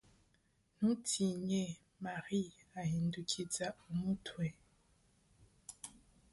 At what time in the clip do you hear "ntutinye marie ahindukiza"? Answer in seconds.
0.75-3.65